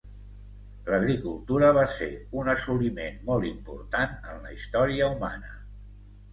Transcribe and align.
L'agricultura 0.93 1.69
va 1.79 1.83
ser 1.97 2.09
un 2.41 2.51
assoliment 2.55 3.21
molt 3.29 3.51
important 3.53 4.19
en 4.33 4.43
la 4.49 4.59
història 4.59 5.15
humana. 5.15 5.57